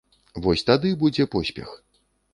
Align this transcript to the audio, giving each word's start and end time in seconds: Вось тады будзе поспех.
Вось 0.45 0.65
тады 0.69 0.93
будзе 1.03 1.27
поспех. 1.37 1.79